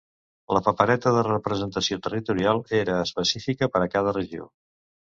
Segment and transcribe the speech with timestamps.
[0.57, 4.53] La papereta de representació territorial era específica per a cada regió.